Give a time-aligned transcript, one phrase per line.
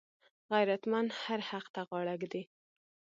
[0.51, 2.43] غیرتمند هر حق ته غاړه ږدي